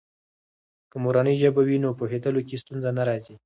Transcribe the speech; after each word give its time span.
که 0.91 0.97
مورنۍ 1.03 1.35
ژبه 1.41 1.61
وي، 1.67 1.77
نو 1.83 1.89
پوهیدلو 1.99 2.41
کې 2.47 2.61
ستونزې 2.63 2.91
نه 2.97 3.03
راځي. 3.09 3.35